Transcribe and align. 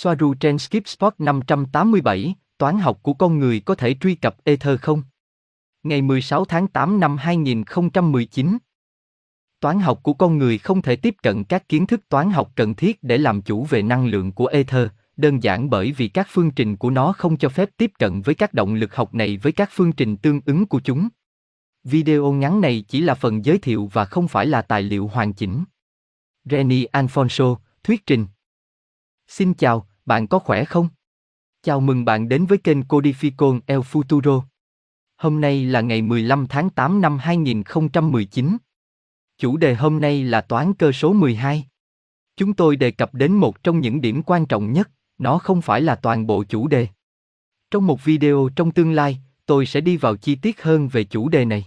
Soaru 0.00 0.34
trên 0.34 0.58
Skip 0.58 0.88
Spot 0.88 1.14
587, 1.18 2.34
toán 2.58 2.78
học 2.78 2.98
của 3.02 3.12
con 3.12 3.38
người 3.38 3.60
có 3.60 3.74
thể 3.74 3.94
truy 4.00 4.14
cập 4.14 4.36
Ether 4.44 4.80
không? 4.80 5.02
Ngày 5.82 6.02
16 6.02 6.44
tháng 6.44 6.68
8 6.68 7.00
năm 7.00 7.16
2019 7.16 8.58
Toán 9.60 9.80
học 9.80 10.00
của 10.02 10.12
con 10.12 10.38
người 10.38 10.58
không 10.58 10.82
thể 10.82 10.96
tiếp 10.96 11.14
cận 11.22 11.44
các 11.44 11.68
kiến 11.68 11.86
thức 11.86 12.08
toán 12.08 12.30
học 12.30 12.52
cần 12.54 12.74
thiết 12.74 13.02
để 13.02 13.18
làm 13.18 13.42
chủ 13.42 13.64
về 13.64 13.82
năng 13.82 14.06
lượng 14.06 14.32
của 14.32 14.46
Ether, 14.46 14.88
đơn 15.16 15.42
giản 15.42 15.70
bởi 15.70 15.92
vì 15.92 16.08
các 16.08 16.26
phương 16.30 16.50
trình 16.50 16.76
của 16.76 16.90
nó 16.90 17.12
không 17.12 17.36
cho 17.36 17.48
phép 17.48 17.70
tiếp 17.76 17.92
cận 17.98 18.22
với 18.22 18.34
các 18.34 18.54
động 18.54 18.74
lực 18.74 18.94
học 18.94 19.14
này 19.14 19.36
với 19.36 19.52
các 19.52 19.70
phương 19.72 19.92
trình 19.92 20.16
tương 20.16 20.40
ứng 20.46 20.66
của 20.66 20.80
chúng. 20.80 21.08
Video 21.84 22.32
ngắn 22.32 22.60
này 22.60 22.84
chỉ 22.88 23.00
là 23.00 23.14
phần 23.14 23.44
giới 23.44 23.58
thiệu 23.58 23.90
và 23.92 24.04
không 24.04 24.28
phải 24.28 24.46
là 24.46 24.62
tài 24.62 24.82
liệu 24.82 25.06
hoàn 25.06 25.32
chỉnh. 25.32 25.64
Reni 26.44 26.84
Alfonso, 26.84 27.56
thuyết 27.82 28.06
trình. 28.06 28.26
Xin 29.28 29.54
chào, 29.54 29.87
bạn 30.08 30.26
có 30.26 30.38
khỏe 30.38 30.64
không? 30.64 30.88
Chào 31.62 31.80
mừng 31.80 32.04
bạn 32.04 32.28
đến 32.28 32.46
với 32.46 32.58
kênh 32.58 32.80
Codificon 32.80 33.60
El 33.66 33.78
Futuro. 33.78 34.42
Hôm 35.16 35.40
nay 35.40 35.64
là 35.64 35.80
ngày 35.80 36.02
15 36.02 36.46
tháng 36.46 36.70
8 36.70 37.00
năm 37.00 37.18
2019. 37.18 38.56
Chủ 39.38 39.56
đề 39.56 39.74
hôm 39.74 40.00
nay 40.00 40.24
là 40.24 40.40
toán 40.40 40.74
cơ 40.74 40.92
số 40.92 41.12
12. 41.12 41.64
Chúng 42.36 42.54
tôi 42.54 42.76
đề 42.76 42.90
cập 42.90 43.14
đến 43.14 43.32
một 43.32 43.62
trong 43.62 43.80
những 43.80 44.00
điểm 44.00 44.22
quan 44.22 44.46
trọng 44.46 44.72
nhất, 44.72 44.90
nó 45.18 45.38
không 45.38 45.62
phải 45.62 45.80
là 45.80 45.94
toàn 45.94 46.26
bộ 46.26 46.44
chủ 46.44 46.68
đề. 46.68 46.86
Trong 47.70 47.86
một 47.86 48.04
video 48.04 48.48
trong 48.56 48.70
tương 48.70 48.92
lai, 48.92 49.18
tôi 49.46 49.66
sẽ 49.66 49.80
đi 49.80 49.96
vào 49.96 50.16
chi 50.16 50.34
tiết 50.34 50.62
hơn 50.62 50.88
về 50.88 51.04
chủ 51.04 51.28
đề 51.28 51.44
này. 51.44 51.66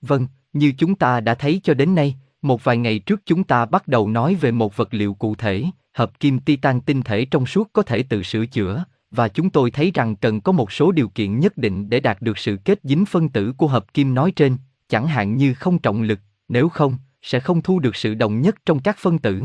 Vâng, 0.00 0.26
như 0.52 0.72
chúng 0.78 0.94
ta 0.94 1.20
đã 1.20 1.34
thấy 1.34 1.60
cho 1.64 1.74
đến 1.74 1.94
nay, 1.94 2.14
một 2.42 2.64
vài 2.64 2.76
ngày 2.76 2.98
trước 2.98 3.20
chúng 3.24 3.44
ta 3.44 3.66
bắt 3.66 3.88
đầu 3.88 4.08
nói 4.08 4.34
về 4.34 4.50
một 4.50 4.76
vật 4.76 4.94
liệu 4.94 5.14
cụ 5.14 5.34
thể, 5.34 5.64
hợp 5.94 6.20
kim 6.20 6.38
titan 6.38 6.80
tinh 6.80 7.02
thể 7.02 7.24
trong 7.24 7.46
suốt 7.46 7.70
có 7.72 7.82
thể 7.82 8.02
tự 8.02 8.22
sửa 8.22 8.46
chữa, 8.46 8.84
và 9.10 9.28
chúng 9.28 9.50
tôi 9.50 9.70
thấy 9.70 9.90
rằng 9.94 10.16
cần 10.16 10.40
có 10.40 10.52
một 10.52 10.72
số 10.72 10.92
điều 10.92 11.08
kiện 11.08 11.40
nhất 11.40 11.56
định 11.56 11.90
để 11.90 12.00
đạt 12.00 12.22
được 12.22 12.38
sự 12.38 12.58
kết 12.64 12.80
dính 12.82 13.06
phân 13.06 13.28
tử 13.28 13.52
của 13.56 13.66
hợp 13.66 13.94
kim 13.94 14.14
nói 14.14 14.32
trên, 14.36 14.56
chẳng 14.88 15.06
hạn 15.06 15.36
như 15.36 15.54
không 15.54 15.78
trọng 15.78 16.02
lực, 16.02 16.20
nếu 16.48 16.68
không, 16.68 16.96
sẽ 17.22 17.40
không 17.40 17.62
thu 17.62 17.78
được 17.78 17.96
sự 17.96 18.14
đồng 18.14 18.40
nhất 18.40 18.54
trong 18.66 18.82
các 18.82 18.98
phân 18.98 19.18
tử. 19.18 19.42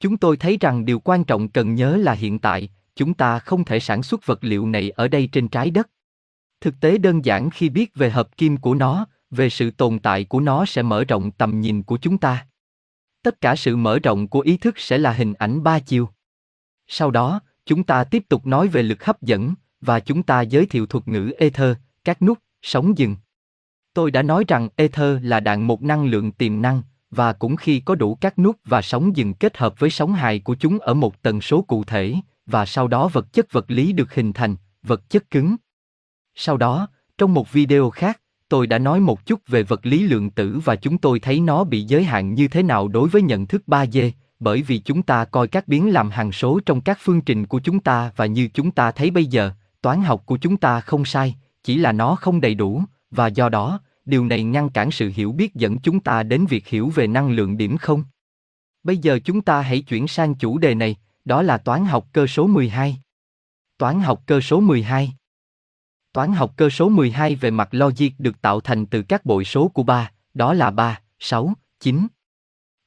Chúng 0.00 0.16
tôi 0.16 0.36
thấy 0.36 0.58
rằng 0.60 0.84
điều 0.84 0.98
quan 0.98 1.24
trọng 1.24 1.48
cần 1.48 1.74
nhớ 1.74 1.96
là 1.96 2.12
hiện 2.12 2.38
tại, 2.38 2.68
chúng 2.96 3.14
ta 3.14 3.38
không 3.38 3.64
thể 3.64 3.80
sản 3.80 4.02
xuất 4.02 4.26
vật 4.26 4.44
liệu 4.44 4.66
này 4.66 4.90
ở 4.90 5.08
đây 5.08 5.28
trên 5.32 5.48
trái 5.48 5.70
đất. 5.70 5.90
Thực 6.60 6.80
tế 6.80 6.98
đơn 6.98 7.24
giản 7.24 7.50
khi 7.50 7.68
biết 7.68 7.94
về 7.94 8.10
hợp 8.10 8.36
kim 8.36 8.56
của 8.56 8.74
nó, 8.74 9.06
về 9.30 9.50
sự 9.50 9.70
tồn 9.70 9.98
tại 9.98 10.24
của 10.24 10.40
nó 10.40 10.64
sẽ 10.64 10.82
mở 10.82 11.04
rộng 11.04 11.30
tầm 11.30 11.60
nhìn 11.60 11.82
của 11.82 11.96
chúng 11.96 12.18
ta. 12.18 12.46
Tất 13.24 13.40
cả 13.40 13.56
sự 13.56 13.76
mở 13.76 13.98
rộng 13.98 14.28
của 14.28 14.40
ý 14.40 14.56
thức 14.56 14.78
sẽ 14.78 14.98
là 14.98 15.12
hình 15.12 15.34
ảnh 15.34 15.62
ba 15.62 15.78
chiều. 15.78 16.08
Sau 16.86 17.10
đó, 17.10 17.40
chúng 17.66 17.84
ta 17.84 18.04
tiếp 18.04 18.24
tục 18.28 18.46
nói 18.46 18.68
về 18.68 18.82
lực 18.82 19.04
hấp 19.04 19.22
dẫn, 19.22 19.54
và 19.80 20.00
chúng 20.00 20.22
ta 20.22 20.40
giới 20.40 20.66
thiệu 20.66 20.86
thuật 20.86 21.08
ngữ 21.08 21.32
ether, 21.38 21.76
các 22.04 22.22
nút, 22.22 22.38
sóng 22.62 22.98
dừng. 22.98 23.16
Tôi 23.94 24.10
đã 24.10 24.22
nói 24.22 24.44
rằng 24.48 24.68
ether 24.76 25.18
là 25.22 25.40
đạn 25.40 25.62
một 25.62 25.82
năng 25.82 26.04
lượng 26.04 26.32
tiềm 26.32 26.62
năng, 26.62 26.82
và 27.10 27.32
cũng 27.32 27.56
khi 27.56 27.80
có 27.80 27.94
đủ 27.94 28.14
các 28.14 28.38
nút 28.38 28.56
và 28.64 28.82
sóng 28.82 29.16
dừng 29.16 29.34
kết 29.34 29.56
hợp 29.56 29.78
với 29.78 29.90
sóng 29.90 30.12
hài 30.12 30.38
của 30.38 30.54
chúng 30.54 30.78
ở 30.78 30.94
một 30.94 31.22
tần 31.22 31.40
số 31.40 31.62
cụ 31.62 31.84
thể, 31.84 32.14
và 32.46 32.66
sau 32.66 32.88
đó 32.88 33.08
vật 33.08 33.32
chất 33.32 33.52
vật 33.52 33.70
lý 33.70 33.92
được 33.92 34.14
hình 34.14 34.32
thành, 34.32 34.56
vật 34.82 35.10
chất 35.10 35.30
cứng. 35.30 35.56
Sau 36.34 36.56
đó, 36.56 36.88
trong 37.18 37.34
một 37.34 37.52
video 37.52 37.90
khác, 37.90 38.20
tôi 38.54 38.66
đã 38.66 38.78
nói 38.78 39.00
một 39.00 39.26
chút 39.26 39.40
về 39.48 39.62
vật 39.62 39.86
lý 39.86 40.02
lượng 40.02 40.30
tử 40.30 40.60
và 40.64 40.76
chúng 40.76 40.98
tôi 40.98 41.20
thấy 41.20 41.40
nó 41.40 41.64
bị 41.64 41.82
giới 41.82 42.04
hạn 42.04 42.34
như 42.34 42.48
thế 42.48 42.62
nào 42.62 42.88
đối 42.88 43.08
với 43.08 43.22
nhận 43.22 43.46
thức 43.46 43.62
3D, 43.66 44.10
bởi 44.40 44.62
vì 44.62 44.78
chúng 44.78 45.02
ta 45.02 45.24
coi 45.24 45.48
các 45.48 45.68
biến 45.68 45.92
làm 45.92 46.10
hằng 46.10 46.32
số 46.32 46.60
trong 46.66 46.80
các 46.80 46.98
phương 47.00 47.20
trình 47.20 47.46
của 47.46 47.60
chúng 47.60 47.80
ta 47.80 48.10
và 48.16 48.26
như 48.26 48.48
chúng 48.54 48.70
ta 48.70 48.90
thấy 48.90 49.10
bây 49.10 49.26
giờ, 49.26 49.50
toán 49.82 50.02
học 50.02 50.22
của 50.26 50.36
chúng 50.36 50.56
ta 50.56 50.80
không 50.80 51.04
sai, 51.04 51.36
chỉ 51.64 51.76
là 51.76 51.92
nó 51.92 52.14
không 52.14 52.40
đầy 52.40 52.54
đủ, 52.54 52.82
và 53.10 53.26
do 53.26 53.48
đó, 53.48 53.80
điều 54.04 54.24
này 54.24 54.44
ngăn 54.44 54.68
cản 54.68 54.90
sự 54.90 55.12
hiểu 55.14 55.32
biết 55.32 55.54
dẫn 55.54 55.78
chúng 55.78 56.00
ta 56.00 56.22
đến 56.22 56.46
việc 56.46 56.66
hiểu 56.66 56.88
về 56.88 57.06
năng 57.06 57.30
lượng 57.30 57.56
điểm 57.56 57.76
không. 57.76 58.04
Bây 58.82 58.98
giờ 58.98 59.18
chúng 59.24 59.42
ta 59.42 59.60
hãy 59.60 59.80
chuyển 59.80 60.08
sang 60.08 60.34
chủ 60.34 60.58
đề 60.58 60.74
này, 60.74 60.96
đó 61.24 61.42
là 61.42 61.58
toán 61.58 61.84
học 61.84 62.06
cơ 62.12 62.26
số 62.26 62.46
12. 62.46 62.96
Toán 63.78 64.00
học 64.00 64.22
cơ 64.26 64.40
số 64.40 64.60
12 64.60 65.12
Toán 66.14 66.32
học 66.32 66.52
cơ 66.56 66.70
số 66.70 66.88
12 66.88 67.34
về 67.34 67.50
mặt 67.50 67.68
logic 67.70 68.08
được 68.18 68.42
tạo 68.42 68.60
thành 68.60 68.86
từ 68.86 69.02
các 69.02 69.24
bội 69.24 69.44
số 69.44 69.68
của 69.68 69.82
3, 69.82 70.10
đó 70.34 70.54
là 70.54 70.70
3, 70.70 71.00
6, 71.18 71.52
9. 71.80 72.06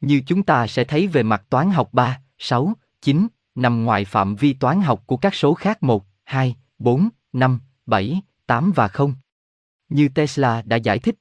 Như 0.01 0.21
chúng 0.27 0.43
ta 0.43 0.67
sẽ 0.67 0.83
thấy 0.83 1.07
về 1.07 1.23
mặt 1.23 1.43
toán 1.49 1.69
học 1.69 1.89
3, 1.91 2.21
6, 2.37 2.73
9, 3.01 3.27
nằm 3.55 3.83
ngoài 3.83 4.05
phạm 4.05 4.35
vi 4.35 4.53
toán 4.53 4.81
học 4.81 5.03
của 5.05 5.17
các 5.17 5.35
số 5.35 5.53
khác 5.53 5.83
1, 5.83 6.05
2, 6.23 6.55
4, 6.79 7.09
5, 7.33 7.59
7, 7.85 8.21
8 8.45 8.71
và 8.71 8.87
0. 8.87 9.13
Như 9.89 10.09
Tesla 10.09 10.61
đã 10.61 10.75
giải 10.75 10.99
thích. 10.99 11.15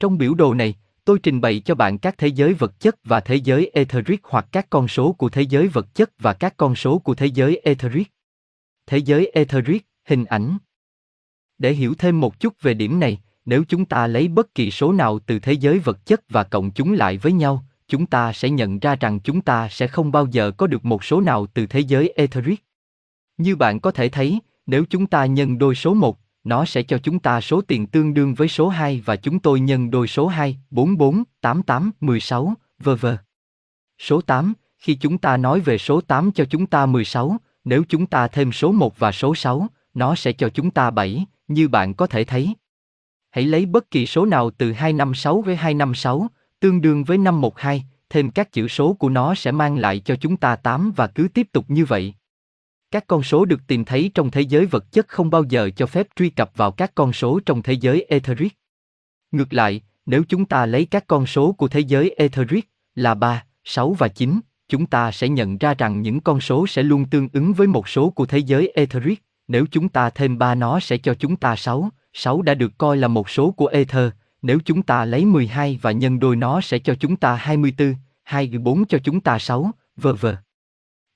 Trong 0.00 0.18
biểu 0.18 0.34
đồ 0.34 0.54
này, 0.54 0.74
tôi 1.04 1.18
trình 1.22 1.40
bày 1.40 1.60
cho 1.64 1.74
bạn 1.74 1.98
các 1.98 2.18
thế 2.18 2.28
giới 2.28 2.54
vật 2.54 2.80
chất 2.80 2.96
và 3.04 3.20
thế 3.20 3.34
giới 3.34 3.70
etheric 3.74 4.20
hoặc 4.24 4.46
các 4.52 4.70
con 4.70 4.88
số 4.88 5.12
của 5.12 5.28
thế 5.28 5.42
giới 5.42 5.68
vật 5.68 5.94
chất 5.94 6.10
và 6.18 6.32
các 6.32 6.56
con 6.56 6.74
số 6.74 6.98
của 6.98 7.14
thế 7.14 7.26
giới 7.26 7.60
etheric. 7.64 8.12
Thế 8.86 8.98
giới 8.98 9.30
etheric, 9.34 9.86
hình 10.04 10.24
ảnh. 10.24 10.58
Để 11.58 11.72
hiểu 11.72 11.94
thêm 11.98 12.20
một 12.20 12.40
chút 12.40 12.62
về 12.62 12.74
điểm 12.74 13.00
này, 13.00 13.18
nếu 13.44 13.64
chúng 13.68 13.84
ta 13.84 14.06
lấy 14.06 14.28
bất 14.28 14.54
kỳ 14.54 14.70
số 14.70 14.92
nào 14.92 15.18
từ 15.18 15.38
thế 15.38 15.52
giới 15.52 15.78
vật 15.78 16.06
chất 16.06 16.20
và 16.28 16.44
cộng 16.44 16.70
chúng 16.70 16.92
lại 16.92 17.18
với 17.18 17.32
nhau, 17.32 17.64
chúng 17.88 18.06
ta 18.06 18.32
sẽ 18.32 18.50
nhận 18.50 18.78
ra 18.78 18.96
rằng 18.96 19.20
chúng 19.20 19.40
ta 19.40 19.68
sẽ 19.68 19.86
không 19.86 20.12
bao 20.12 20.26
giờ 20.26 20.50
có 20.50 20.66
được 20.66 20.84
một 20.84 21.04
số 21.04 21.20
nào 21.20 21.46
từ 21.46 21.66
thế 21.66 21.80
giới 21.80 22.12
etheric. 22.16 22.64
Như 23.38 23.56
bạn 23.56 23.80
có 23.80 23.90
thể 23.90 24.08
thấy, 24.08 24.38
nếu 24.66 24.84
chúng 24.90 25.06
ta 25.06 25.26
nhân 25.26 25.58
đôi 25.58 25.74
số 25.74 25.94
1, 25.94 26.18
nó 26.44 26.64
sẽ 26.64 26.82
cho 26.82 26.98
chúng 26.98 27.18
ta 27.18 27.40
số 27.40 27.60
tiền 27.60 27.86
tương 27.86 28.14
đương 28.14 28.34
với 28.34 28.48
số 28.48 28.68
2 28.68 29.02
và 29.04 29.16
chúng 29.16 29.38
tôi 29.38 29.60
nhân 29.60 29.90
đôi 29.90 30.08
số 30.08 30.26
2, 30.26 30.58
44, 30.70 31.22
88, 31.40 31.90
16, 32.00 32.54
v.v. 32.78 33.06
Số 33.98 34.20
8, 34.20 34.52
khi 34.78 34.94
chúng 34.94 35.18
ta 35.18 35.36
nói 35.36 35.60
về 35.60 35.78
số 35.78 36.00
8 36.00 36.32
cho 36.32 36.44
chúng 36.44 36.66
ta 36.66 36.86
16, 36.86 37.36
nếu 37.64 37.84
chúng 37.88 38.06
ta 38.06 38.28
thêm 38.28 38.52
số 38.52 38.72
1 38.72 38.98
và 38.98 39.12
số 39.12 39.34
6, 39.34 39.66
nó 39.94 40.14
sẽ 40.14 40.32
cho 40.32 40.48
chúng 40.48 40.70
ta 40.70 40.90
7, 40.90 41.26
như 41.48 41.68
bạn 41.68 41.94
có 41.94 42.06
thể 42.06 42.24
thấy. 42.24 42.54
Hãy 43.30 43.44
lấy 43.44 43.66
bất 43.66 43.90
kỳ 43.90 44.06
số 44.06 44.26
nào 44.26 44.50
từ 44.50 44.72
256 44.72 45.40
với 45.40 45.56
256, 45.56 46.28
tương 46.60 46.80
đương 46.80 47.04
với 47.04 47.18
512, 47.18 47.84
thêm 48.10 48.30
các 48.30 48.52
chữ 48.52 48.68
số 48.68 48.92
của 48.92 49.08
nó 49.08 49.34
sẽ 49.34 49.52
mang 49.52 49.76
lại 49.78 50.00
cho 50.04 50.16
chúng 50.16 50.36
ta 50.36 50.56
8 50.56 50.92
và 50.96 51.06
cứ 51.06 51.28
tiếp 51.34 51.48
tục 51.52 51.64
như 51.68 51.84
vậy. 51.84 52.14
Các 52.90 53.06
con 53.06 53.22
số 53.22 53.44
được 53.44 53.60
tìm 53.66 53.84
thấy 53.84 54.10
trong 54.14 54.30
thế 54.30 54.40
giới 54.40 54.66
vật 54.66 54.92
chất 54.92 55.08
không 55.08 55.30
bao 55.30 55.44
giờ 55.44 55.70
cho 55.76 55.86
phép 55.86 56.06
truy 56.16 56.30
cập 56.30 56.50
vào 56.56 56.70
các 56.70 56.94
con 56.94 57.12
số 57.12 57.40
trong 57.46 57.62
thế 57.62 57.72
giới 57.72 58.06
etheric. 58.08 58.58
Ngược 59.30 59.52
lại, 59.52 59.80
nếu 60.06 60.22
chúng 60.28 60.44
ta 60.44 60.66
lấy 60.66 60.84
các 60.84 61.06
con 61.06 61.26
số 61.26 61.52
của 61.52 61.68
thế 61.68 61.80
giới 61.80 62.14
etheric 62.16 62.68
là 62.94 63.14
3, 63.14 63.44
6 63.64 63.92
và 63.92 64.08
9, 64.08 64.40
chúng 64.68 64.86
ta 64.86 65.12
sẽ 65.12 65.28
nhận 65.28 65.58
ra 65.58 65.74
rằng 65.74 66.02
những 66.02 66.20
con 66.20 66.40
số 66.40 66.66
sẽ 66.66 66.82
luôn 66.82 67.04
tương 67.04 67.28
ứng 67.32 67.52
với 67.52 67.66
một 67.66 67.88
số 67.88 68.10
của 68.10 68.26
thế 68.26 68.38
giới 68.38 68.72
etheric, 68.74 69.22
nếu 69.48 69.66
chúng 69.70 69.88
ta 69.88 70.10
thêm 70.10 70.38
3 70.38 70.54
nó 70.54 70.80
sẽ 70.80 70.98
cho 70.98 71.14
chúng 71.14 71.36
ta 71.36 71.56
6, 71.56 71.88
6 72.12 72.42
đã 72.42 72.54
được 72.54 72.72
coi 72.78 72.96
là 72.96 73.08
một 73.08 73.30
số 73.30 73.50
của 73.50 73.66
ether, 73.66 74.10
nếu 74.42 74.58
chúng 74.64 74.82
ta 74.82 75.04
lấy 75.04 75.24
12 75.24 75.78
và 75.82 75.92
nhân 75.92 76.20
đôi 76.20 76.36
nó 76.36 76.60
sẽ 76.60 76.78
cho 76.78 76.94
chúng 76.94 77.16
ta 77.16 77.34
24, 77.34 77.94
24 78.22 78.84
cho 78.84 78.98
chúng 79.04 79.20
ta 79.20 79.38
6, 79.38 79.70
v.v. 79.96 80.26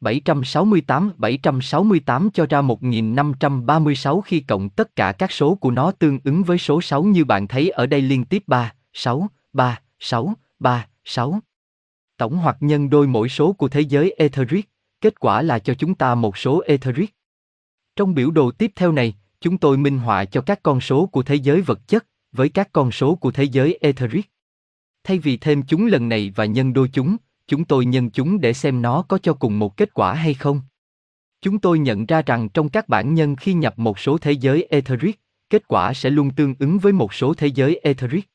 768 0.01 1.13
768 1.17 2.31
cho 2.31 2.47
ra 2.47 2.61
1536 2.61 4.21
khi 4.21 4.41
cộng 4.41 4.69
tất 4.69 4.97
cả 4.97 5.13
các 5.13 5.33
số 5.33 5.55
của 5.55 5.71
nó 5.71 5.91
tương 5.91 6.19
ứng 6.25 6.43
với 6.43 6.59
số 6.59 6.81
6 6.81 7.03
như 7.03 7.25
bạn 7.25 7.49
thấy 7.49 7.71
ở 7.71 7.87
đây 7.87 8.01
liên 8.01 8.25
tiếp 8.25 8.43
3, 8.47 8.73
6, 8.93 9.29
3, 9.53 9.81
6, 10.01 10.35
3, 10.59 10.87
6. 11.05 11.41
Tổng 12.17 12.37
hoặc 12.37 12.57
nhân 12.61 12.91
đôi 12.91 13.07
mỗi 13.07 13.29
số 13.29 13.53
của 13.53 13.69
thế 13.69 13.81
giới 13.81 14.15
etheric, 14.19 14.69
kết 15.01 15.21
quả 15.21 15.43
là 15.43 15.59
cho 15.59 15.75
chúng 15.75 15.95
ta 15.95 16.15
một 16.15 16.37
số 16.37 16.63
etheric. 16.67 17.18
Trong 17.99 18.15
biểu 18.15 18.31
đồ 18.31 18.51
tiếp 18.51 18.73
theo 18.77 18.93
này, 18.93 19.15
chúng 19.41 19.59
tôi 19.59 19.77
minh 19.77 19.99
họa 19.99 20.25
cho 20.25 20.41
các 20.41 20.63
con 20.63 20.81
số 20.81 21.07
của 21.07 21.23
thế 21.23 21.35
giới 21.35 21.61
vật 21.61 21.89
chất 21.89 22.07
với 22.33 22.49
các 22.49 22.73
con 22.73 22.91
số 22.91 23.15
của 23.15 23.31
thế 23.31 23.45
giới 23.45 23.79
etheric. 23.81 24.31
Thay 25.05 25.19
vì 25.19 25.37
thêm 25.37 25.63
chúng 25.63 25.87
lần 25.87 26.09
này 26.09 26.33
và 26.37 26.45
nhân 26.45 26.73
đôi 26.73 26.89
chúng, 26.93 27.17
chúng 27.47 27.65
tôi 27.65 27.87
nhân 27.87 28.11
chúng 28.11 28.41
để 28.41 28.53
xem 28.53 28.83
nó 28.83 29.03
có 29.03 29.19
cho 29.19 29.35
cùng 29.35 29.59
một 29.59 29.77
kết 29.77 29.95
quả 29.95 30.15
hay 30.15 30.35
không. 30.35 30.61
Chúng 31.41 31.59
tôi 31.59 31.79
nhận 31.79 32.07
ra 32.07 32.23
rằng 32.23 32.49
trong 32.49 32.69
các 32.69 32.89
bản 32.89 33.15
nhân 33.15 33.37
khi 33.37 33.55
nhập 33.55 33.79
một 33.79 33.99
số 33.99 34.19
thế 34.19 34.33
giới 34.33 34.67
etheric, 34.71 35.21
kết 35.51 35.69
quả 35.69 35.95
sẽ 35.95 36.11
luôn 36.11 36.31
tương 36.31 36.55
ứng 36.59 36.79
với 36.79 36.93
một 36.93 37.15
số 37.15 37.35
thế 37.35 37.47
giới 37.47 37.81
etheric. 37.83 38.29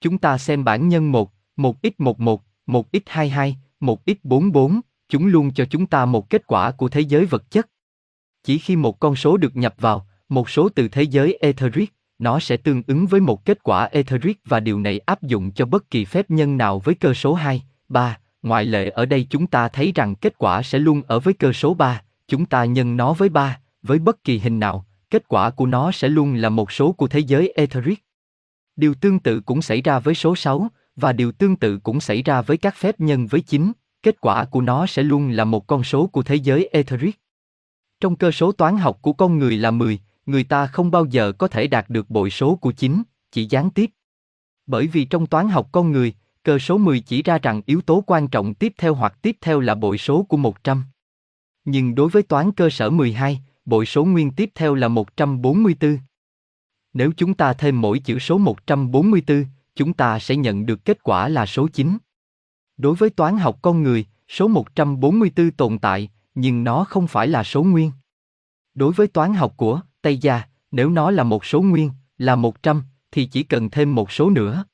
Chúng 0.00 0.18
ta 0.18 0.38
xem 0.38 0.64
bản 0.64 0.88
nhân 0.88 1.12
1, 1.12 1.32
1x11, 1.56 2.38
1x22, 2.66 3.52
1x44, 3.80 4.80
chúng 5.08 5.26
luôn 5.26 5.54
cho 5.54 5.64
chúng 5.70 5.86
ta 5.86 6.04
một 6.04 6.30
kết 6.30 6.46
quả 6.46 6.70
của 6.70 6.88
thế 6.88 7.00
giới 7.00 7.26
vật 7.26 7.50
chất. 7.50 7.68
Chỉ 8.46 8.58
khi 8.58 8.76
một 8.76 9.00
con 9.00 9.16
số 9.16 9.36
được 9.36 9.56
nhập 9.56 9.74
vào, 9.78 10.06
một 10.28 10.50
số 10.50 10.68
từ 10.68 10.88
thế 10.88 11.02
giới 11.02 11.38
etheric, 11.40 11.92
nó 12.18 12.38
sẽ 12.38 12.56
tương 12.56 12.82
ứng 12.86 13.06
với 13.06 13.20
một 13.20 13.44
kết 13.44 13.62
quả 13.62 13.84
etheric 13.84 14.40
và 14.44 14.60
điều 14.60 14.80
này 14.80 14.98
áp 14.98 15.22
dụng 15.22 15.50
cho 15.50 15.66
bất 15.66 15.90
kỳ 15.90 16.04
phép 16.04 16.30
nhân 16.30 16.56
nào 16.56 16.78
với 16.78 16.94
cơ 16.94 17.14
số 17.14 17.34
2, 17.34 17.62
3, 17.88 18.18
ngoại 18.42 18.64
lệ 18.64 18.90
ở 18.90 19.06
đây 19.06 19.26
chúng 19.30 19.46
ta 19.46 19.68
thấy 19.68 19.92
rằng 19.94 20.14
kết 20.14 20.38
quả 20.38 20.62
sẽ 20.62 20.78
luôn 20.78 21.02
ở 21.06 21.20
với 21.20 21.34
cơ 21.34 21.52
số 21.52 21.74
3, 21.74 22.02
chúng 22.28 22.46
ta 22.46 22.64
nhân 22.64 22.96
nó 22.96 23.12
với 23.12 23.28
3, 23.28 23.60
với 23.82 23.98
bất 23.98 24.24
kỳ 24.24 24.38
hình 24.38 24.60
nào, 24.60 24.86
kết 25.10 25.28
quả 25.28 25.50
của 25.50 25.66
nó 25.66 25.92
sẽ 25.92 26.08
luôn 26.08 26.34
là 26.34 26.48
một 26.48 26.72
số 26.72 26.92
của 26.92 27.08
thế 27.08 27.18
giới 27.18 27.52
etheric. 27.56 28.04
Điều 28.76 28.94
tương 28.94 29.18
tự 29.18 29.40
cũng 29.40 29.62
xảy 29.62 29.82
ra 29.82 29.98
với 29.98 30.14
số 30.14 30.36
6, 30.36 30.68
và 30.96 31.12
điều 31.12 31.32
tương 31.32 31.56
tự 31.56 31.78
cũng 31.78 32.00
xảy 32.00 32.22
ra 32.22 32.42
với 32.42 32.56
các 32.56 32.76
phép 32.76 33.00
nhân 33.00 33.26
với 33.26 33.40
9, 33.40 33.72
kết 34.02 34.20
quả 34.20 34.44
của 34.44 34.60
nó 34.60 34.86
sẽ 34.86 35.02
luôn 35.02 35.30
là 35.30 35.44
một 35.44 35.66
con 35.66 35.84
số 35.84 36.06
của 36.06 36.22
thế 36.22 36.34
giới 36.34 36.68
etheric. 36.72 37.20
Trong 38.00 38.16
cơ 38.16 38.30
số 38.30 38.52
toán 38.52 38.76
học 38.76 38.98
của 39.02 39.12
con 39.12 39.38
người 39.38 39.56
là 39.56 39.70
10, 39.70 39.98
người 40.26 40.44
ta 40.44 40.66
không 40.66 40.90
bao 40.90 41.04
giờ 41.04 41.32
có 41.32 41.48
thể 41.48 41.66
đạt 41.66 41.90
được 41.90 42.10
bội 42.10 42.30
số 42.30 42.56
của 42.56 42.72
9, 42.72 43.02
chỉ 43.32 43.46
gián 43.50 43.70
tiếp. 43.70 43.90
Bởi 44.66 44.86
vì 44.86 45.04
trong 45.04 45.26
toán 45.26 45.48
học 45.48 45.68
con 45.72 45.92
người, 45.92 46.14
cơ 46.42 46.58
số 46.58 46.78
10 46.78 47.00
chỉ 47.00 47.22
ra 47.22 47.38
rằng 47.38 47.62
yếu 47.66 47.80
tố 47.80 48.04
quan 48.06 48.28
trọng 48.28 48.54
tiếp 48.54 48.74
theo 48.78 48.94
hoặc 48.94 49.18
tiếp 49.22 49.36
theo 49.40 49.60
là 49.60 49.74
bội 49.74 49.98
số 49.98 50.22
của 50.22 50.36
100. 50.36 50.84
Nhưng 51.64 51.94
đối 51.94 52.08
với 52.08 52.22
toán 52.22 52.52
cơ 52.52 52.70
sở 52.70 52.90
12, 52.90 53.40
bội 53.64 53.86
số 53.86 54.04
nguyên 54.04 54.30
tiếp 54.30 54.50
theo 54.54 54.74
là 54.74 54.88
144. 54.88 55.98
Nếu 56.92 57.12
chúng 57.16 57.34
ta 57.34 57.52
thêm 57.52 57.80
mỗi 57.80 57.98
chữ 57.98 58.18
số 58.18 58.38
144, 58.38 59.44
chúng 59.74 59.92
ta 59.92 60.18
sẽ 60.18 60.36
nhận 60.36 60.66
được 60.66 60.84
kết 60.84 61.02
quả 61.02 61.28
là 61.28 61.46
số 61.46 61.68
9. 61.68 61.98
Đối 62.76 62.94
với 62.94 63.10
toán 63.10 63.38
học 63.38 63.58
con 63.62 63.82
người, 63.82 64.06
số 64.28 64.48
144 64.48 65.50
tồn 65.50 65.78
tại, 65.78 66.08
nhưng 66.36 66.64
nó 66.64 66.84
không 66.84 67.06
phải 67.06 67.28
là 67.28 67.44
số 67.44 67.62
nguyên. 67.62 67.92
Đối 68.74 68.92
với 68.92 69.06
toán 69.06 69.34
học 69.34 69.54
của 69.56 69.80
Tây 70.02 70.18
Gia, 70.18 70.42
nếu 70.70 70.90
nó 70.90 71.10
là 71.10 71.22
một 71.22 71.44
số 71.44 71.62
nguyên, 71.62 71.90
là 72.18 72.36
100, 72.36 72.82
thì 73.12 73.26
chỉ 73.26 73.42
cần 73.42 73.70
thêm 73.70 73.94
một 73.94 74.12
số 74.12 74.30
nữa. 74.30 74.64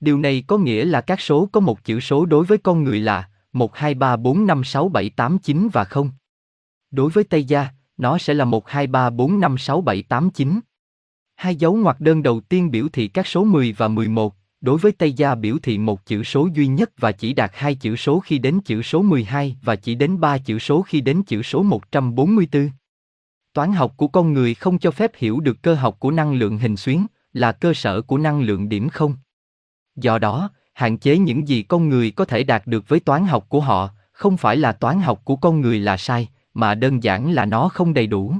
Điều 0.00 0.18
này 0.18 0.44
có 0.46 0.58
nghĩa 0.58 0.84
là 0.84 1.00
các 1.00 1.20
số 1.20 1.48
có 1.52 1.60
một 1.60 1.84
chữ 1.84 2.00
số 2.00 2.26
đối 2.26 2.44
với 2.44 2.58
con 2.58 2.84
người 2.84 3.00
là 3.00 3.28
1, 3.52 3.76
2, 3.76 3.94
3, 3.94 4.16
4, 4.16 4.46
5, 4.46 4.64
6, 4.64 4.88
7, 4.88 5.10
8, 5.10 5.38
9 5.38 5.68
và 5.72 5.84
0. 5.84 6.10
Đối 6.90 7.10
với 7.10 7.24
Tây 7.24 7.44
Gia, 7.44 7.68
nó 7.96 8.18
sẽ 8.18 8.34
là 8.34 8.44
1, 8.44 8.68
2, 8.68 8.86
3, 8.86 9.10
4, 9.10 9.40
5, 9.40 9.58
6, 9.58 9.80
7, 9.80 10.02
8, 10.02 10.30
9. 10.30 10.60
Hai 11.34 11.56
dấu 11.56 11.74
ngoặc 11.74 12.00
đơn 12.00 12.22
đầu 12.22 12.40
tiên 12.40 12.70
biểu 12.70 12.88
thị 12.92 13.08
các 13.08 13.26
số 13.26 13.44
10 13.44 13.72
và 13.72 13.88
11, 13.88 14.34
đối 14.60 14.78
với 14.78 14.92
Tây 14.92 15.12
Gia 15.12 15.34
biểu 15.34 15.56
thị 15.62 15.78
một 15.78 16.06
chữ 16.06 16.22
số 16.22 16.48
duy 16.54 16.66
nhất 16.66 16.90
và 16.98 17.12
chỉ 17.12 17.32
đạt 17.32 17.50
hai 17.54 17.74
chữ 17.74 17.96
số 17.96 18.20
khi 18.20 18.38
đến 18.38 18.60
chữ 18.60 18.82
số 18.82 19.02
12 19.02 19.56
và 19.62 19.76
chỉ 19.76 19.94
đến 19.94 20.20
ba 20.20 20.38
chữ 20.38 20.58
số 20.58 20.82
khi 20.82 21.00
đến 21.00 21.22
chữ 21.22 21.42
số 21.42 21.62
144. 21.62 22.70
Toán 23.52 23.72
học 23.72 23.92
của 23.96 24.08
con 24.08 24.32
người 24.32 24.54
không 24.54 24.78
cho 24.78 24.90
phép 24.90 25.10
hiểu 25.16 25.40
được 25.40 25.62
cơ 25.62 25.74
học 25.74 25.96
của 25.98 26.10
năng 26.10 26.34
lượng 26.34 26.58
hình 26.58 26.76
xuyến, 26.76 27.06
là 27.32 27.52
cơ 27.52 27.74
sở 27.74 28.02
của 28.02 28.18
năng 28.18 28.40
lượng 28.40 28.68
điểm 28.68 28.88
không. 28.88 29.14
Do 29.96 30.18
đó, 30.18 30.50
hạn 30.74 30.98
chế 30.98 31.18
những 31.18 31.48
gì 31.48 31.62
con 31.62 31.88
người 31.88 32.10
có 32.10 32.24
thể 32.24 32.44
đạt 32.44 32.66
được 32.66 32.88
với 32.88 33.00
toán 33.00 33.26
học 33.26 33.46
của 33.48 33.60
họ, 33.60 33.90
không 34.12 34.36
phải 34.36 34.56
là 34.56 34.72
toán 34.72 35.00
học 35.00 35.20
của 35.24 35.36
con 35.36 35.60
người 35.60 35.78
là 35.78 35.96
sai, 35.96 36.28
mà 36.54 36.74
đơn 36.74 37.02
giản 37.02 37.32
là 37.32 37.44
nó 37.44 37.68
không 37.68 37.94
đầy 37.94 38.06
đủ. 38.06 38.34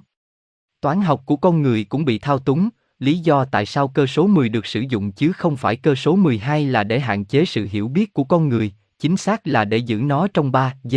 Toán 0.80 1.00
học 1.00 1.22
của 1.26 1.36
con 1.36 1.62
người 1.62 1.84
cũng 1.84 2.04
bị 2.04 2.18
thao 2.18 2.38
túng, 2.38 2.68
lý 2.98 3.18
do 3.18 3.44
tại 3.44 3.66
sao 3.66 3.88
cơ 3.88 4.06
số 4.06 4.26
10 4.26 4.48
được 4.48 4.66
sử 4.66 4.80
dụng 4.80 5.12
chứ 5.12 5.32
không 5.32 5.56
phải 5.56 5.76
cơ 5.76 5.94
số 5.94 6.16
12 6.16 6.66
là 6.66 6.84
để 6.84 7.00
hạn 7.00 7.24
chế 7.24 7.44
sự 7.44 7.68
hiểu 7.70 7.88
biết 7.88 8.12
của 8.12 8.24
con 8.24 8.48
người, 8.48 8.72
chính 8.98 9.16
xác 9.16 9.46
là 9.46 9.64
để 9.64 9.76
giữ 9.76 9.96
nó 9.96 10.28
trong 10.34 10.52
3 10.52 10.74
d. 10.84 10.96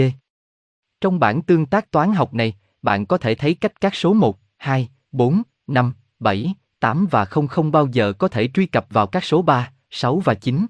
Trong 1.01 1.19
bản 1.19 1.41
tương 1.41 1.65
tác 1.65 1.91
toán 1.91 2.13
học 2.13 2.33
này, 2.33 2.53
bạn 2.81 3.05
có 3.05 3.17
thể 3.17 3.35
thấy 3.35 3.53
cách 3.53 3.81
các 3.81 3.95
số 3.95 4.13
1, 4.13 4.39
2, 4.57 4.89
4, 5.11 5.41
5, 5.67 5.93
7, 6.19 6.53
8 6.79 7.07
và 7.11 7.25
0 7.25 7.47
không 7.47 7.71
bao 7.71 7.87
giờ 7.87 8.13
có 8.13 8.27
thể 8.27 8.49
truy 8.53 8.65
cập 8.65 8.85
vào 8.89 9.07
các 9.07 9.23
số 9.23 9.41
3, 9.41 9.71
6 9.89 10.19
và 10.19 10.33
9. 10.33 10.65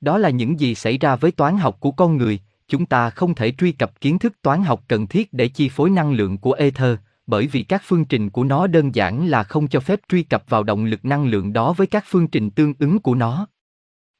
Đó 0.00 0.18
là 0.18 0.30
những 0.30 0.60
gì 0.60 0.74
xảy 0.74 0.98
ra 0.98 1.16
với 1.16 1.32
toán 1.32 1.58
học 1.58 1.76
của 1.80 1.90
con 1.90 2.16
người, 2.16 2.40
chúng 2.68 2.86
ta 2.86 3.10
không 3.10 3.34
thể 3.34 3.52
truy 3.58 3.72
cập 3.72 4.00
kiến 4.00 4.18
thức 4.18 4.42
toán 4.42 4.62
học 4.62 4.84
cần 4.88 5.06
thiết 5.06 5.32
để 5.32 5.48
chi 5.48 5.68
phối 5.68 5.90
năng 5.90 6.12
lượng 6.12 6.38
của 6.38 6.52
ether, 6.52 6.96
bởi 7.26 7.46
vì 7.46 7.62
các 7.62 7.82
phương 7.84 8.04
trình 8.04 8.30
của 8.30 8.44
nó 8.44 8.66
đơn 8.66 8.94
giản 8.94 9.26
là 9.26 9.42
không 9.42 9.68
cho 9.68 9.80
phép 9.80 10.00
truy 10.08 10.22
cập 10.22 10.44
vào 10.48 10.62
động 10.62 10.84
lực 10.84 11.04
năng 11.04 11.26
lượng 11.26 11.52
đó 11.52 11.72
với 11.72 11.86
các 11.86 12.04
phương 12.06 12.28
trình 12.28 12.50
tương 12.50 12.74
ứng 12.78 12.98
của 12.98 13.14
nó. 13.14 13.46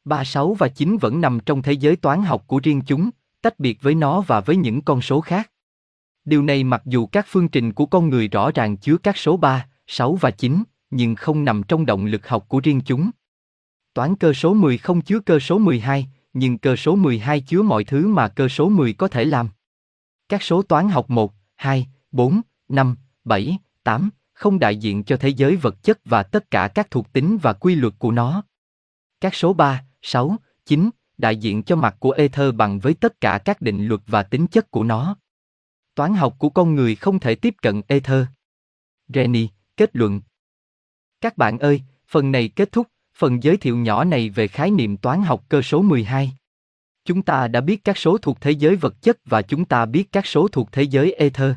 3, 0.05 0.25
6 0.25 0.55
và 0.55 0.69
9 0.69 0.97
vẫn 0.97 1.21
nằm 1.21 1.41
trong 1.41 1.63
thế 1.63 1.73
giới 1.73 1.97
toán 1.97 2.23
học 2.23 2.45
của 2.47 2.61
riêng 2.63 2.83
chúng, 2.87 3.11
tách 3.43 3.59
biệt 3.59 3.83
với 3.83 3.95
nó 3.95 4.21
và 4.21 4.41
với 4.41 4.57
những 4.57 4.83
con 4.83 5.01
số 5.01 5.21
khác. 5.21 5.51
Điều 6.25 6.43
này 6.43 6.65
mặc 6.65 6.83
dù 6.85 7.07
các 7.07 7.27
phương 7.29 7.49
trình 7.49 7.73
của 7.73 7.87
con 7.87 8.09
người 8.09 8.29
rõ 8.29 8.51
ràng 8.51 8.77
chứa 8.77 8.97
các 8.97 9.17
số 9.17 9.37
3, 9.37 9.67
6 9.87 10.15
và 10.15 10.31
9, 10.31 10.63
nhưng 10.91 11.15
không 11.15 11.45
nằm 11.45 11.63
trong 11.63 11.87
động 11.87 12.05
lực 12.05 12.29
học 12.29 12.45
của 12.49 12.61
riêng 12.61 12.81
chúng. 12.81 13.11
Toán 13.95 14.17
cơ 14.17 14.33
số 14.33 14.55
10 14.55 14.79
không 14.79 15.01
chứa 15.01 15.21
cơ 15.21 15.39
số 15.39 15.59
12, 15.59 16.07
nhưng 16.33 16.59
cơ 16.59 16.77
số 16.77 16.97
12 16.97 17.41
chứa 17.41 17.63
mọi 17.63 17.85
thứ 17.85 18.09
mà 18.09 18.29
cơ 18.29 18.49
số 18.49 18.69
10 18.69 18.93
có 18.93 19.09
thể 19.09 19.25
làm. 19.25 19.49
Các 20.29 20.43
số 20.43 20.63
toán 20.63 20.89
học 20.89 21.11
1, 21.11 21.33
2, 21.57 21.87
4, 22.13 22.41
5, 22.69 22.97
7, 23.25 23.59
8 23.83 24.11
không 24.33 24.59
đại 24.59 24.77
diện 24.77 25.05
cho 25.05 25.17
thế 25.17 25.29
giới 25.29 25.57
vật 25.57 25.83
chất 25.83 25.99
và 26.05 26.23
tất 26.23 26.51
cả 26.51 26.69
các 26.75 26.91
thuộc 26.91 27.13
tính 27.13 27.39
và 27.43 27.53
quy 27.53 27.75
luật 27.75 27.95
của 27.99 28.11
nó. 28.11 28.43
Các 29.21 29.35
số 29.35 29.53
3, 29.53 29.85
6, 30.03 30.37
9 30.67 30.91
đại 31.19 31.37
diện 31.37 31.63
cho 31.63 31.77
mặt 31.77 31.97
của 31.99 32.11
ether 32.11 32.55
bằng 32.55 32.79
với 32.79 32.95
tất 32.95 33.21
cả 33.21 33.39
các 33.45 33.61
định 33.61 33.87
luật 33.87 34.01
và 34.07 34.23
tính 34.23 34.47
chất 34.47 34.71
của 34.71 34.85
nó. 34.85 35.17
Toán 35.95 36.15
học 36.15 36.35
của 36.39 36.49
con 36.49 36.75
người 36.75 36.95
không 36.95 37.21
thể 37.21 37.35
tiếp 37.35 37.55
cận 37.63 37.83
ether. 37.87 38.27
Rennie, 39.09 39.49
kết 39.77 39.91
luận. 39.93 40.21
Các 41.21 41.37
bạn 41.37 41.59
ơi, 41.59 41.83
phần 42.09 42.33
này 42.33 42.49
kết 42.49 42.73
thúc, 42.73 42.87
phần 43.17 43.43
giới 43.43 43.57
thiệu 43.57 43.77
nhỏ 43.77 44.05
này 44.05 44.31
về 44.31 44.49
khái 44.49 44.71
niệm 44.71 44.97
toán 44.97 45.23
học 45.23 45.45
cơ 45.49 45.63
số 45.63 45.83
12. 45.83 46.33
Chúng 47.05 47.23
ta 47.23 47.49
đã 47.49 47.61
biết 47.61 47.85
các 47.85 47.99
số 47.99 48.19
thuộc 48.19 48.41
thế 48.41 48.51
giới 48.51 48.77
vật 48.77 49.03
chất 49.03 49.19
và 49.25 49.43
chúng 49.43 49.65
ta 49.65 49.87
biết 49.87 50.13
các 50.13 50.27
số 50.27 50.49
thuộc 50.49 50.73
thế 50.73 50.83
giới 50.83 51.13
ether. 51.13 51.53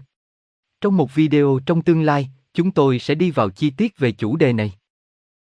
Trong 0.82 0.98
một 0.98 1.16
video 1.16 1.60
trong 1.66 1.82
tương 1.82 2.02
lai, 2.02 2.30
chúng 2.54 2.72
tôi 2.72 3.00
sẽ 3.00 3.16
đi 3.16 3.32
vào 3.32 3.50
chi 3.50 3.70
tiết 3.70 3.98
về 3.98 4.12
chủ 4.12 4.36
đề 4.36 4.54
này. 4.54 4.74